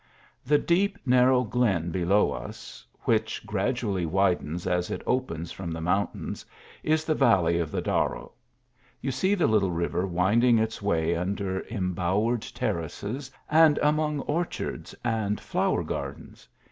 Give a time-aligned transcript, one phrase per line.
[0.43, 6.43] The deep narrow glen below us, which gradually widens as it opens from the mountains,
[6.81, 8.31] is the valley of the Darro;
[8.99, 15.39] you see the little river winding its way under embowered terraces, and among orchards and
[15.39, 16.47] flower gardens.